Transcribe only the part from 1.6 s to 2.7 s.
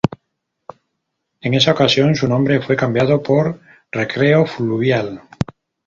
ocasión, su nombre